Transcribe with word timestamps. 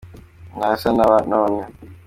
Ntasa 0.57 0.89
n’aba 0.97 1.17
none 1.31 1.59